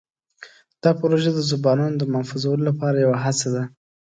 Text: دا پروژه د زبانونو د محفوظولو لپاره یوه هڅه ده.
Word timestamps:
دا 0.83 0.91
پروژه 0.99 1.29
د 1.33 1.39
زبانونو 1.51 1.95
د 1.99 2.03
محفوظولو 2.13 2.63
لپاره 2.69 2.97
یوه 3.05 3.17
هڅه 3.25 3.47
ده. 3.55 3.63